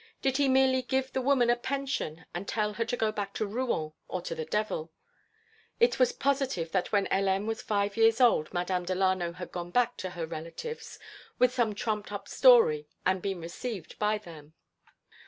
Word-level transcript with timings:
Did 0.23 0.37
he 0.37 0.49
merely 0.49 0.81
give 0.81 1.13
the 1.13 1.21
woman 1.21 1.51
a 1.51 1.55
pension 1.55 2.25
and 2.33 2.47
tell 2.47 2.73
her 2.73 2.85
to 2.85 2.97
go 2.97 3.11
back 3.11 3.35
to 3.35 3.45
Rouen, 3.45 3.93
or 4.07 4.19
to 4.23 4.33
the 4.33 4.45
devil? 4.45 4.91
It 5.79 5.99
was 5.99 6.11
positive 6.11 6.71
that 6.71 6.91
when 6.91 7.05
Hélène 7.11 7.45
was 7.45 7.61
five 7.61 7.95
years 7.97 8.19
old 8.19 8.51
Madame 8.51 8.83
Delano 8.83 9.33
had 9.33 9.51
gone 9.51 9.69
back 9.69 9.97
to 9.97 10.09
her 10.17 10.25
relatives 10.25 10.97
with 11.37 11.53
some 11.53 11.75
trumped 11.75 12.11
up 12.11 12.27
story 12.27 12.87
and 13.05 13.21
been 13.21 13.41
received 13.41 13.99
by 13.99 14.17
them. 14.17 14.55